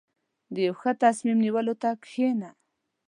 •د 0.53 0.55
یو 0.67 0.73
ښه 0.81 0.91
تصمیم 1.03 1.37
نیولو 1.45 1.73
ته 1.81 1.89
کښېنه. 2.03 2.49